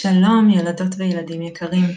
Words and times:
שלום 0.00 0.50
ילדות 0.50 0.94
וילדים 0.98 1.42
יקרים. 1.42 1.90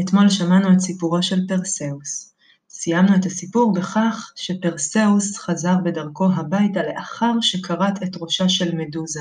אתמול 0.00 0.28
שמענו 0.28 0.72
את 0.72 0.80
סיפורו 0.80 1.22
של 1.22 1.46
פרסאוס. 1.48 2.34
סיימנו 2.68 3.14
את 3.16 3.26
הסיפור 3.26 3.72
בכך 3.72 4.32
שפרסאוס 4.36 5.38
חזר 5.38 5.74
בדרכו 5.84 6.28
הביתה 6.36 6.80
לאחר 6.82 7.32
שכרת 7.40 8.02
את 8.02 8.16
ראשה 8.20 8.48
של 8.48 8.74
מדוזה. 8.74 9.20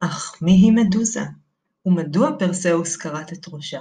אך 0.00 0.42
מי 0.42 0.52
היא 0.52 0.72
מדוזה? 0.72 1.24
ומדוע 1.86 2.30
פרסאוס 2.38 2.96
כרת 2.96 3.32
את 3.32 3.46
ראשה? 3.48 3.80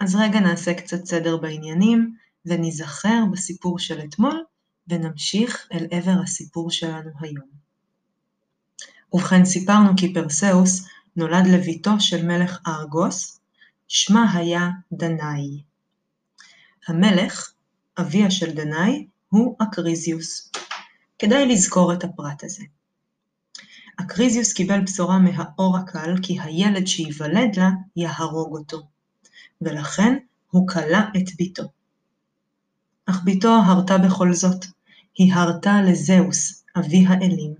אז 0.00 0.14
רגע 0.14 0.40
נעשה 0.40 0.74
קצת 0.74 1.04
סדר 1.04 1.36
בעניינים 1.36 2.14
וניזכר 2.46 3.24
בסיפור 3.32 3.78
של 3.78 4.00
אתמול 4.00 4.44
ונמשיך 4.88 5.68
אל 5.72 5.86
עבר 5.90 6.20
הסיפור 6.22 6.70
שלנו 6.70 7.10
היום. 7.20 7.48
ובכן 9.12 9.44
סיפרנו 9.44 9.90
כי 9.96 10.14
פרסאוס 10.14 10.88
נולד 11.16 11.46
לבתו 11.46 12.00
של 12.00 12.26
מלך 12.26 12.58
ארגוס, 12.66 13.40
שמה 13.88 14.32
היה 14.32 14.68
דנאי. 14.92 15.62
המלך, 16.88 17.52
אביה 17.98 18.30
של 18.30 18.54
דנאי, 18.54 19.06
הוא 19.28 19.56
אקריזיוס. 19.58 20.52
כדאי 21.18 21.46
לזכור 21.46 21.92
את 21.92 22.04
הפרט 22.04 22.44
הזה. 22.44 22.64
אקריזיוס 24.00 24.52
קיבל 24.52 24.80
בשורה 24.80 25.18
מהאורקל 25.18 26.14
כי 26.22 26.40
הילד 26.40 26.86
שייוולד 26.86 27.56
לה 27.56 27.70
יהרוג 27.96 28.56
אותו, 28.56 28.88
ולכן 29.60 30.16
הוא 30.50 30.68
כלא 30.68 30.98
את 31.16 31.36
בתו. 31.36 31.62
אך 33.06 33.22
בתו 33.24 33.48
הרתה 33.66 33.98
בכל 33.98 34.32
זאת, 34.32 34.64
היא 35.18 35.34
הרתה 35.34 35.82
לזאוס, 35.82 36.64
אבי 36.78 37.04
האלים, 37.08 37.54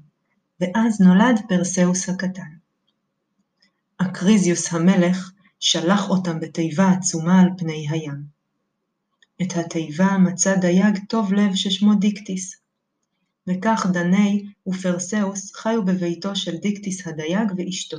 ואז 0.60 1.00
נולד 1.00 1.40
פרסאוס 1.48 2.08
הקטן. 2.08 2.57
אקריזיוס 3.98 4.72
המלך 4.72 5.32
שלח 5.60 6.10
אותם 6.10 6.40
בתיבה 6.40 6.90
עצומה 6.90 7.40
על 7.40 7.48
פני 7.58 7.86
הים. 7.90 8.22
את 9.42 9.56
התיבה 9.56 10.18
מצא 10.18 10.54
דייג 10.56 10.98
טוב 11.08 11.32
לב 11.32 11.54
ששמו 11.54 11.94
דיקטיס. 11.94 12.56
וכך 13.46 13.86
דנאי 13.92 14.46
ופרסאוס 14.66 15.52
חיו 15.54 15.84
בביתו 15.84 16.36
של 16.36 16.56
דיקטיס 16.56 17.06
הדייג 17.06 17.48
ואשתו. 17.56 17.96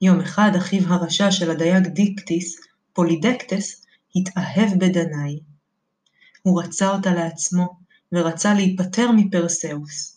יום 0.00 0.20
אחד 0.20 0.50
אחיו 0.56 0.92
הרשע 0.92 1.30
של 1.30 1.50
הדייג 1.50 1.86
דיקטיס, 1.86 2.60
פולידקטס, 2.92 3.86
התאהב 4.16 4.78
בדנאי. 4.78 5.40
הוא 6.42 6.62
רצה 6.62 6.90
אותה 6.90 7.14
לעצמו, 7.14 7.76
ורצה 8.12 8.54
להיפטר 8.54 9.10
מפרסאוס. 9.16 10.13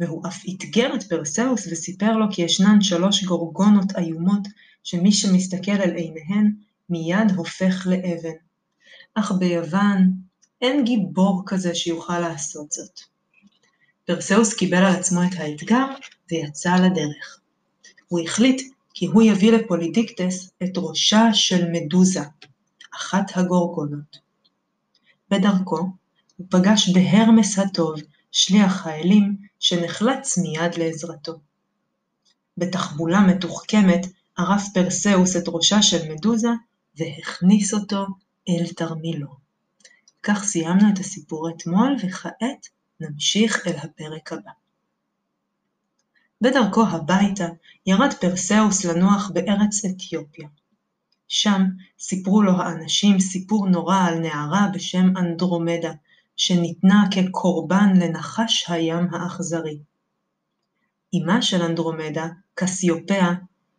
והוא 0.00 0.26
אף 0.28 0.42
אתגר 0.54 0.94
את 0.94 1.02
פרסאוס 1.02 1.66
וסיפר 1.66 2.16
לו 2.16 2.26
כי 2.30 2.42
ישנן 2.42 2.80
שלוש 2.80 3.24
גורגונות 3.24 3.96
איומות 3.98 4.48
שמי 4.84 5.12
שמסתכל 5.12 5.70
על 5.72 5.90
עיניהן 5.90 6.52
מיד 6.90 7.30
הופך 7.36 7.86
לאבן. 7.86 8.36
אך 9.14 9.32
ביוון 9.32 10.12
אין 10.62 10.84
גיבור 10.84 11.42
כזה 11.46 11.74
שיוכל 11.74 12.18
לעשות 12.18 12.72
זאת. 12.72 13.00
פרסאוס 14.04 14.54
קיבל 14.54 14.76
על 14.76 14.96
עצמו 14.96 15.22
את 15.22 15.38
האתגר 15.38 15.86
ויצא 16.30 16.76
לדרך. 16.76 17.40
הוא 18.08 18.20
החליט 18.20 18.62
כי 18.94 19.06
הוא 19.06 19.22
יביא 19.22 19.52
לפולידיקטס 19.52 20.50
את 20.62 20.72
ראשה 20.76 21.22
של 21.32 21.70
מדוזה, 21.72 22.22
אחת 22.96 23.36
הגורגונות. 23.36 24.18
בדרכו 25.30 25.78
הוא 26.36 26.46
פגש 26.50 26.88
בהרמס 26.88 27.58
הטוב, 27.58 27.94
שליח 28.32 28.86
האלים, 28.86 29.47
שנחלץ 29.60 30.38
מיד 30.38 30.74
לעזרתו. 30.76 31.32
בתחבולה 32.56 33.20
מתוחכמת 33.20 34.06
ערף 34.36 34.62
פרסאוס 34.74 35.36
את 35.36 35.44
ראשה 35.46 35.82
של 35.82 36.12
מדוזה 36.12 36.48
והכניס 36.96 37.74
אותו 37.74 38.06
אל 38.48 38.66
תרמילו. 38.76 39.28
כך 40.22 40.44
סיימנו 40.44 40.92
את 40.92 40.98
הסיפור 40.98 41.50
אתמול 41.50 41.96
וכעת 42.02 42.68
נמשיך 43.00 43.66
אל 43.66 43.76
הפרק 43.76 44.32
הבא. 44.32 44.50
בדרכו 46.40 46.86
הביתה 46.86 47.46
ירד 47.86 48.14
פרסאוס 48.20 48.84
לנוח 48.84 49.30
בארץ 49.34 49.84
אתיופיה. 49.84 50.48
שם 51.28 51.62
סיפרו 51.98 52.42
לו 52.42 52.52
האנשים 52.52 53.20
סיפור 53.20 53.68
נורא 53.68 53.98
על 53.98 54.18
נערה 54.18 54.68
בשם 54.74 55.16
אנדרומדה, 55.16 55.92
שניתנה 56.38 57.04
כקורבן 57.10 57.96
לנחש 57.96 58.64
הים 58.68 59.14
האכזרי. 59.14 59.78
אמה 61.14 61.42
של 61.42 61.62
אנדרומדה, 61.62 62.26
קסיופאה, 62.54 63.32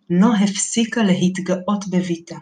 לא 0.09 0.33
הפסיקה 0.35 1.03
להתגאות 1.03 1.87
בביתה. 1.89 2.35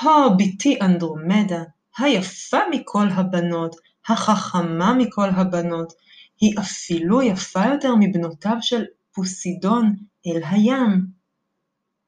הו, 0.00 0.36
בתי 0.38 0.78
אנדרומדה, 0.80 1.62
היפה 1.98 2.58
מכל 2.70 3.06
הבנות, 3.10 3.76
החכמה 4.08 4.94
מכל 4.94 5.28
הבנות, 5.30 5.92
היא 6.40 6.58
אפילו 6.58 7.22
יפה 7.22 7.64
יותר 7.72 7.94
מבנותיו 8.00 8.56
של 8.60 8.84
פוסידון 9.12 9.96
אל 10.26 10.40
הים. 10.44 11.06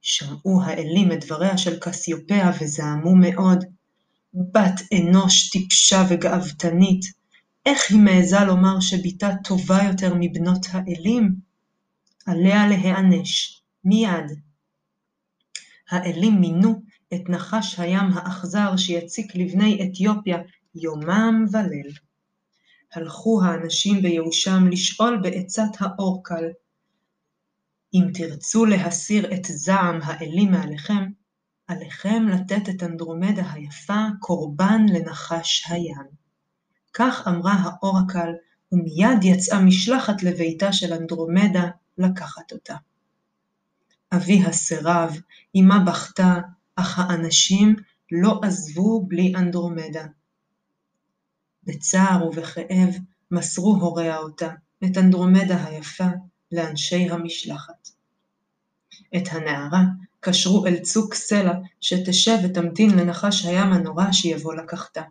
שמעו 0.03 0.63
האלים 0.63 1.13
את 1.13 1.25
דבריה 1.25 1.59
של 1.59 1.79
קסיופאה 1.81 2.51
וזעמו 2.61 3.15
מאוד. 3.17 3.65
בת 4.35 4.81
אנוש 4.95 5.51
טיפשה 5.51 6.03
וגאוותנית, 6.11 7.01
איך 7.67 7.91
היא 7.91 8.01
מעיזה 8.01 8.41
לומר 8.41 8.81
שבתה 8.81 9.29
טובה 9.45 9.79
יותר 9.89 10.15
מבנות 10.21 10.67
האלים? 10.71 11.35
עליה 12.27 12.69
להיענש, 12.69 13.63
מיד. 13.85 14.41
האלים 15.91 16.41
מינו 16.41 16.83
את 17.15 17.29
נחש 17.29 17.81
הים 17.81 18.07
האכזר 18.15 18.77
שיציק 18.77 19.37
לבני 19.37 19.89
אתיופיה 19.89 20.39
יומם 20.75 21.45
וליל. 21.53 21.93
הלכו 22.95 23.43
האנשים 23.45 24.03
בייאושם 24.03 24.69
לשאול 24.71 25.21
בעצת 25.23 25.71
האורקל, 25.79 26.45
אם 27.95 28.05
תרצו 28.15 28.65
להסיר 28.67 29.35
את 29.35 29.45
זעם 29.45 29.99
האלים 30.03 30.51
מעליכם, 30.51 31.11
עליכם 31.71 32.29
לתת 32.29 32.69
את 32.69 32.83
אנדרומדה 32.83 33.53
היפה 33.53 34.07
קורבן 34.21 34.87
לנחש 34.89 35.65
הים. 35.71 36.07
כך 36.93 37.29
אמרה 37.29 37.53
האורקל, 37.53 38.33
ומיד 38.73 39.25
יצאה 39.25 39.63
משלחת 39.63 40.23
לביתה 40.23 40.73
של 40.73 40.93
אנדרומדה 40.93 41.65
לקחת 41.99 42.53
אותה. 42.53 42.77
אביה 44.13 44.53
סירב, 44.53 45.21
אמה 45.61 45.85
בכתה, 45.87 46.35
אך 46.77 46.99
האנשים 46.99 47.77
לא 48.13 48.41
עזבו 48.43 49.07
בלי 49.09 49.33
אנדרומדה. 49.37 50.07
בצער 51.65 52.27
ובכאב 52.27 52.95
מסרו 53.31 53.77
הוריה 53.77 54.19
אותה, 54.19 54.51
את 54.85 54.99
אנדרומדה 54.99 55.67
היפה, 55.67 56.09
לאנשי 56.53 57.11
המשלחת. 57.11 57.89
את 59.17 59.23
הנערה 59.31 59.83
קשרו 60.21 60.67
אל 60.67 60.79
צוק 60.79 61.15
סלע 61.15 61.53
שתשב 61.81 62.39
ותמתין 62.45 62.91
לנחש 62.91 63.45
הים 63.45 63.73
הנורא 63.73 64.13
שיבוא 64.13 64.55
לקחתה. 64.55 65.03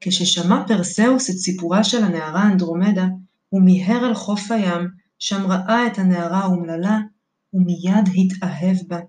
כששמע 0.00 0.64
פרסאוס 0.66 1.30
את 1.30 1.34
סיפורה 1.34 1.84
של 1.84 2.04
הנערה 2.04 2.42
אנדרומדה, 2.42 3.06
הוא 3.48 3.62
מיהר 3.62 4.06
אל 4.06 4.14
חוף 4.14 4.50
הים, 4.50 4.88
שם 5.18 5.46
ראה 5.46 5.86
את 5.86 5.98
הנערה 5.98 6.38
האומללה, 6.38 6.98
ומיד 7.54 8.08
התאהב 8.16 8.76
בה. 8.88 9.00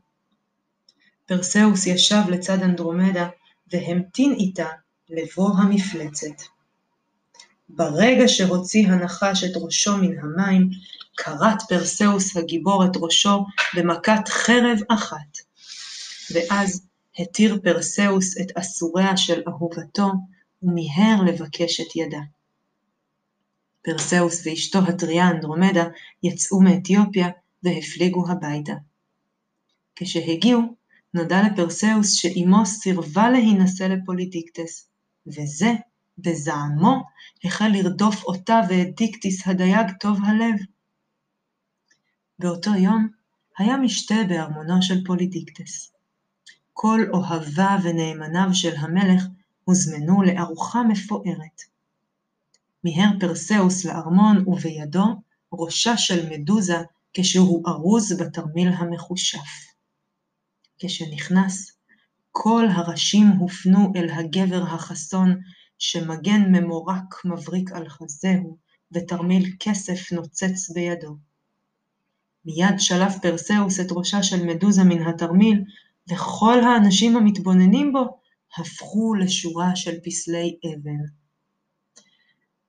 פרסאוס 1.25 1.87
ישב 1.87 2.21
לצד 2.29 2.63
אנדרומדה, 2.63 3.27
והמתין 3.73 4.33
איתה 4.33 4.67
לבוא 5.09 5.49
המפלצת. 5.57 6.56
ברגע 7.69 8.27
שהוציא 8.27 8.87
הנחש 8.87 9.43
את 9.43 9.51
ראשו 9.55 9.97
מן 9.97 10.19
המים, 10.19 10.69
כרת 11.17 11.61
פרסאוס 11.69 12.37
הגיבור 12.37 12.85
את 12.85 12.91
ראשו 12.95 13.45
במכת 13.75 14.27
חרב 14.27 14.79
אחת. 14.89 15.37
ואז 16.33 16.87
התיר 17.19 17.59
פרסאוס 17.63 18.37
את 18.41 18.57
אסוריה 18.57 19.17
של 19.17 19.41
אהובתו, 19.47 20.11
ומיהר 20.63 21.21
לבקש 21.25 21.81
את 21.81 21.95
ידה. 21.95 22.21
פרסאוס 23.81 24.41
ואשתו 24.45 24.79
הטריה 24.79 25.29
אנדרומדה 25.29 25.83
יצאו 26.23 26.61
מאתיופיה 26.61 27.27
והפליגו 27.63 28.29
הביתה. 28.29 28.73
כשהגיעו, 29.95 30.61
נודע 31.13 31.41
לפרסאוס 31.43 32.13
שאמו 32.13 32.65
סירבה 32.65 33.29
להינשא 33.29 33.83
לפולידקטס, 33.83 34.89
וזה, 35.27 35.73
בזעמו, 36.17 37.03
החל 37.43 37.67
לרדוף 37.67 38.23
אותה 38.23 38.61
ואת 38.69 38.95
דיקטיס 38.95 39.47
הדייג 39.47 39.87
טוב 39.99 40.19
הלב. 40.25 40.55
באותו 42.39 42.75
יום 42.75 43.07
היה 43.57 43.77
משתה 43.77 44.15
בארמונו 44.29 44.81
של 44.81 45.05
פולידקטס. 45.05 45.91
כל 46.73 46.99
אוהביו 47.13 47.79
ונאמניו 47.83 48.49
של 48.53 48.75
המלך 48.75 49.23
הוזמנו 49.63 50.21
לארוחה 50.21 50.83
מפוארת. 50.83 51.61
מיהר 52.83 53.09
פרסאוס 53.19 53.85
לארמון 53.85 54.43
ובידו 54.47 55.05
ראשה 55.53 55.97
של 55.97 56.29
מדוזה 56.29 56.77
כשהוא 57.13 57.69
ארוז 57.69 58.21
בתרמיל 58.21 58.67
המכושף. 58.67 59.67
כשנכנס, 60.79 61.77
כל 62.31 62.65
הראשים 62.71 63.27
הופנו 63.27 63.93
אל 63.95 64.09
הגבר 64.09 64.63
החסון, 64.63 65.41
שמגן 65.79 66.41
ממורק 66.51 67.25
מבריק 67.25 67.71
על 67.71 67.89
חזהו, 67.89 68.57
ותרמיל 68.91 69.55
כסף 69.59 70.11
נוצץ 70.11 70.69
בידו. 70.69 71.17
מיד 72.45 72.75
שלף 72.79 73.15
פרסאוס 73.21 73.79
את 73.79 73.87
ראשה 73.91 74.23
של 74.23 74.45
מדוזה 74.45 74.83
מן 74.83 75.07
התרמיל, 75.07 75.63
וכל 76.11 76.59
האנשים 76.63 77.17
המתבוננים 77.17 77.93
בו 77.93 78.19
הפכו 78.57 79.15
לשורה 79.15 79.75
של 79.75 79.99
פסלי 80.03 80.57
אבן. 80.65 81.03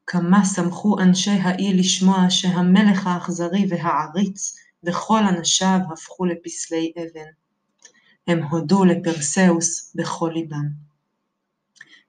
כמה 0.07 0.45
שמחו 0.45 0.99
אנשי 1.01 1.31
האי 1.31 1.75
לשמוע 1.75 2.31
שהמלך 2.31 3.07
האכזרי 3.07 3.67
והעריץ 3.69 4.57
וכל 4.85 5.25
אנשיו 5.29 5.79
הפכו 5.93 6.25
לפסלי 6.25 6.93
אבן. 6.97 7.31
הם 8.27 8.43
הודו 8.43 8.85
לפרסאוס 8.85 9.93
בכל 9.95 10.31
ליבם. 10.35 10.69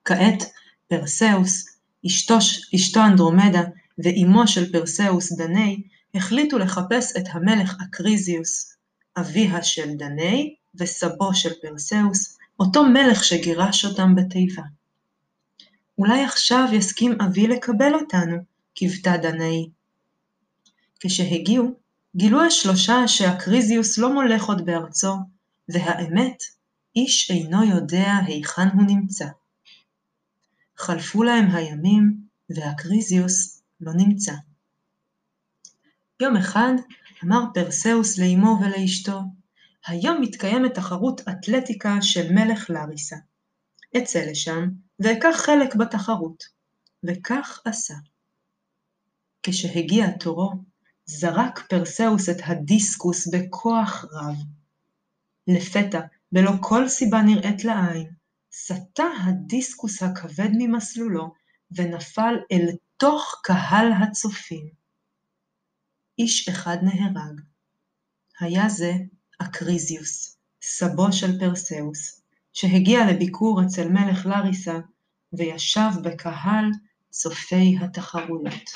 כעת 0.06 0.44
פרסאוס, 0.90 1.66
אשתו, 2.76 3.00
אנדרומדה 3.06 3.62
ואימו 3.98 4.48
של 4.48 4.72
פרסאוס 4.72 5.32
דנאה 5.32 5.84
החליטו 6.16 6.58
לחפש 6.58 7.18
את 7.18 7.24
המלך 7.32 7.76
אקריזיוס, 7.84 8.76
אביה 9.18 9.64
של 9.64 9.94
דני 9.94 10.56
וסבו 10.76 11.34
של 11.34 11.50
פרסאוס, 11.62 12.38
אותו 12.60 12.84
מלך 12.84 13.24
שגירש 13.24 13.86
אותם 13.86 14.16
בתיבה. 14.16 14.64
אולי 15.98 16.24
עכשיו 16.24 16.68
יסכים 16.74 17.18
אבי 17.22 17.48
לקבל 17.48 17.94
אותנו, 17.94 18.38
קיוותה 18.74 19.18
דנאי. 19.18 19.70
כשהגיעו, 21.00 21.72
גילו 22.16 22.42
השלושה 22.42 23.08
שאקריזיוס 23.08 23.98
לא 23.98 24.14
מולך 24.14 24.46
עוד 24.46 24.66
בארצו, 24.66 25.14
והאמת, 25.70 26.44
איש 26.96 27.32
אינו 27.32 27.64
יודע 27.64 28.14
היכן 28.28 28.68
הוא 28.74 28.84
נמצא. 28.88 29.26
חלפו 30.80 31.24
להם 31.24 31.52
הימים, 31.52 32.18
ואקריזיוס 32.50 33.62
לא 33.82 33.92
נמצא. 33.94 34.34
יום 36.22 36.38
אחד 36.38 36.74
אמר 37.24 37.44
פרסאוס 37.54 38.18
לאמו 38.18 38.60
ולאשתו, 38.62 39.20
היום 39.88 40.22
מתקיימת 40.22 40.74
תחרות 40.74 41.22
אתלטיקה 41.30 42.02
של 42.02 42.34
מלך 42.34 42.70
לאריסה. 42.70 43.16
אצא 43.98 44.20
לשם 44.20 44.70
ואקח 45.00 45.36
חלק 45.36 45.76
בתחרות. 45.76 46.44
וכך 47.04 47.62
עשה. 47.66 47.94
כשהגיע 49.44 50.12
תורו, 50.12 50.52
זרק 51.06 51.60
פרסאוס 51.70 52.30
את 52.30 52.38
הדיסקוס 52.46 53.28
בכוח 53.28 54.06
רב. 54.12 54.36
לפתע, 55.48 56.00
בלא 56.32 56.52
כל 56.62 56.88
סיבה 56.88 57.22
נראית 57.22 57.64
לעין, 57.64 58.12
סטה 58.52 59.04
הדיסקוס 59.24 60.04
הכבד 60.04 60.50
ממסלולו 60.58 61.34
ונפל 61.72 62.36
אל 62.52 62.68
תוך 62.98 63.42
קהל 63.44 63.92
הצופים. 64.04 64.70
איש 66.20 66.50
אחד 66.50 66.78
נהרג. 66.84 67.42
היה 68.40 68.70
זה 68.70 68.94
אקריזיוס, 69.42 70.38
סבו 70.62 71.14
של 71.14 71.40
פרסאוס, 71.40 72.22
שהגיע 72.54 73.00
לביקור 73.12 73.62
אצל 73.66 73.88
מלך 73.90 74.26
לריסה 74.26 74.80
וישב 75.34 75.90
בקהל 76.04 76.66
צופי 77.10 77.78
התחרויות. 77.82 78.70